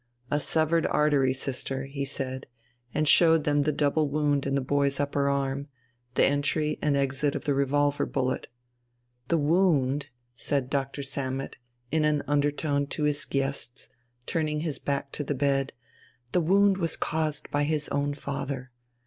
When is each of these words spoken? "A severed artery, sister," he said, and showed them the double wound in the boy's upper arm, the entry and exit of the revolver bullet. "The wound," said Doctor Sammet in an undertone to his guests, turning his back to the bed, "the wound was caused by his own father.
"A 0.31 0.39
severed 0.39 0.87
artery, 0.87 1.31
sister," 1.31 1.83
he 1.85 2.05
said, 2.05 2.47
and 2.91 3.07
showed 3.07 3.43
them 3.43 3.61
the 3.61 3.71
double 3.71 4.09
wound 4.09 4.47
in 4.47 4.55
the 4.55 4.59
boy's 4.61 4.99
upper 4.99 5.29
arm, 5.29 5.67
the 6.15 6.25
entry 6.25 6.79
and 6.81 6.97
exit 6.97 7.35
of 7.35 7.45
the 7.45 7.53
revolver 7.53 8.07
bullet. 8.07 8.47
"The 9.27 9.37
wound," 9.37 10.09
said 10.35 10.71
Doctor 10.71 11.03
Sammet 11.03 11.55
in 11.91 12.03
an 12.03 12.23
undertone 12.25 12.87
to 12.87 13.03
his 13.03 13.25
guests, 13.25 13.89
turning 14.25 14.61
his 14.61 14.79
back 14.79 15.11
to 15.11 15.23
the 15.23 15.35
bed, 15.35 15.71
"the 16.31 16.41
wound 16.41 16.77
was 16.77 16.97
caused 16.97 17.51
by 17.51 17.61
his 17.61 17.87
own 17.89 18.15
father. 18.15 18.71